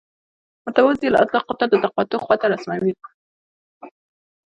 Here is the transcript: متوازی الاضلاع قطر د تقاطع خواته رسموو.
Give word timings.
متوازی 0.65 1.05
الاضلاع 1.09 1.43
قطر 1.49 1.67
د 1.71 1.75
تقاطع 1.83 2.17
خواته 2.25 2.45
رسموو. 2.53 2.93